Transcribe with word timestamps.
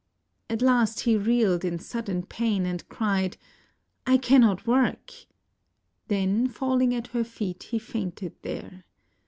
At 0.49 0.63
last 0.63 1.01
he 1.01 1.15
reeled 1.15 1.63
in 1.63 1.77
sudden 1.77 2.23
pain 2.23 2.65
and 2.65 2.89
cried, 2.89 3.37
"I 4.07 4.17
cannot 4.17 4.65
work"; 4.65 5.13
then 6.07 6.47
falling 6.47 6.91
at 6.95 7.05
her 7.13 7.23
feet 7.23 7.61
he 7.69 7.77
fainted 7.77 8.33
there. 8.41 8.85